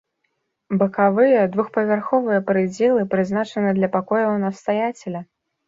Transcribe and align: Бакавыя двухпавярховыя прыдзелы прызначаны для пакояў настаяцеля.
Бакавыя 0.81 1.41
двухпавярховыя 1.57 2.39
прыдзелы 2.49 3.05
прызначаны 3.13 3.77
для 3.79 3.93
пакояў 3.99 4.33
настаяцеля. 4.49 5.27